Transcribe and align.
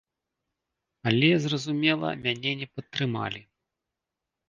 Але, 1.11 1.29
зразумела, 1.45 2.09
мяне 2.25 2.51
не 2.65 2.71
падтрымалі. 2.75 3.41